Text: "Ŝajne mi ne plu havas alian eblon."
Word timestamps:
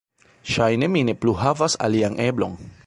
"Ŝajne 0.53 0.89
mi 0.95 1.03
ne 1.11 1.15
plu 1.25 1.37
havas 1.43 1.79
alian 1.89 2.21
eblon." 2.29 2.59